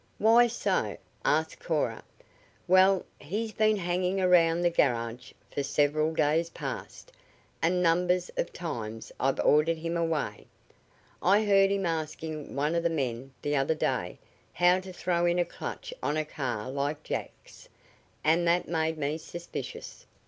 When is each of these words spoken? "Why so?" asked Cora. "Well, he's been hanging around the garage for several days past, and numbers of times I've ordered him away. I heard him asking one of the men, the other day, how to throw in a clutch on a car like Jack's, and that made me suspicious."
"Why 0.17 0.47
so?" 0.47 0.97
asked 1.23 1.59
Cora. 1.59 2.03
"Well, 2.67 3.05
he's 3.19 3.51
been 3.51 3.75
hanging 3.77 4.19
around 4.19 4.61
the 4.61 4.71
garage 4.71 5.33
for 5.53 5.61
several 5.61 6.11
days 6.15 6.49
past, 6.49 7.11
and 7.61 7.83
numbers 7.83 8.31
of 8.35 8.51
times 8.51 9.11
I've 9.19 9.39
ordered 9.41 9.77
him 9.77 9.95
away. 9.95 10.47
I 11.21 11.43
heard 11.43 11.69
him 11.69 11.85
asking 11.85 12.55
one 12.55 12.73
of 12.73 12.81
the 12.81 12.89
men, 12.89 13.31
the 13.43 13.55
other 13.55 13.75
day, 13.75 14.17
how 14.53 14.79
to 14.79 14.91
throw 14.91 15.27
in 15.27 15.37
a 15.37 15.45
clutch 15.45 15.93
on 16.01 16.17
a 16.17 16.25
car 16.25 16.71
like 16.71 17.03
Jack's, 17.03 17.69
and 18.23 18.47
that 18.47 18.67
made 18.67 18.97
me 18.97 19.19
suspicious." 19.19 20.07